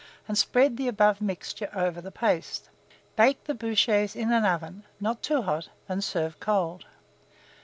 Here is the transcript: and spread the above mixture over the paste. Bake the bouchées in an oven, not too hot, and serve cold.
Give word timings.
and 0.27 0.35
spread 0.35 0.77
the 0.77 0.87
above 0.87 1.21
mixture 1.21 1.69
over 1.75 2.01
the 2.01 2.09
paste. 2.09 2.69
Bake 3.15 3.43
the 3.43 3.53
bouchées 3.53 4.15
in 4.15 4.31
an 4.33 4.45
oven, 4.45 4.83
not 4.99 5.21
too 5.21 5.43
hot, 5.43 5.69
and 5.87 6.03
serve 6.03 6.39
cold. 6.39 6.85